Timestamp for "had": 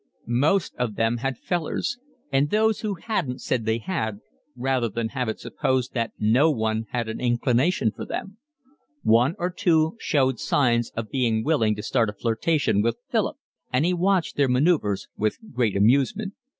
1.17-1.37, 3.77-4.19, 6.89-7.07